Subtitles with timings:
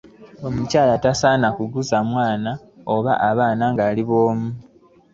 [0.47, 2.51] Omukyala teyasaana kukuza mwana
[2.93, 4.49] oba abaana ng'ali bw'omu.